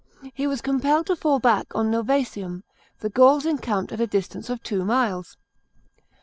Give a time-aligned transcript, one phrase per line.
[0.33, 2.63] He was compelled to fall back on Novsesium:
[3.01, 5.37] the Gauls encamped at a distance of two miles.